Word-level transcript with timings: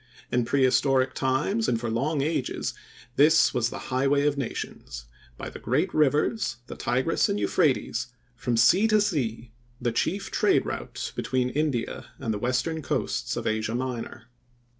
In 0.31 0.45
prehistoric 0.45 1.13
times 1.13 1.67
and 1.69 1.79
for 1.79 1.91
long 1.91 2.23
ages 2.23 2.73
this 3.17 3.53
was 3.53 3.69
"the 3.69 3.77
highway 3.93 4.25
of 4.25 4.35
nations," 4.35 5.05
by 5.37 5.47
the 5.47 5.59
great 5.59 5.93
rivers, 5.93 6.55
the 6.65 6.75
Tigris 6.75 7.29
and 7.29 7.39
Euphrates, 7.39 8.07
from 8.35 8.57
sea 8.57 8.87
to 8.87 8.99
sea, 8.99 9.51
the 9.79 9.91
chief 9.91 10.31
trade 10.31 10.65
route 10.65 11.13
between 11.15 11.51
India 11.51 12.07
and 12.17 12.33
the 12.33 12.39
western 12.39 12.81
coasts 12.81 13.37
of 13.37 13.45
Asia 13.45 13.75
Minor. 13.75 14.23